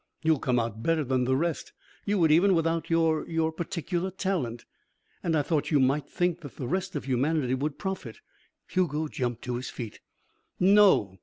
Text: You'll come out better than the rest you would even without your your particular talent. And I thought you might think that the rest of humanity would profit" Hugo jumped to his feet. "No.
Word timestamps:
You'll 0.23 0.39
come 0.39 0.57
out 0.57 0.81
better 0.81 1.03
than 1.03 1.25
the 1.25 1.35
rest 1.35 1.73
you 2.07 2.17
would 2.17 2.31
even 2.31 2.55
without 2.55 2.89
your 2.89 3.29
your 3.29 3.51
particular 3.51 4.09
talent. 4.09 4.65
And 5.21 5.35
I 5.37 5.43
thought 5.43 5.69
you 5.69 5.79
might 5.79 6.09
think 6.09 6.41
that 6.41 6.55
the 6.57 6.67
rest 6.67 6.95
of 6.95 7.05
humanity 7.05 7.53
would 7.53 7.77
profit" 7.77 8.17
Hugo 8.71 9.07
jumped 9.09 9.43
to 9.43 9.57
his 9.57 9.69
feet. 9.69 9.99
"No. 10.59 11.19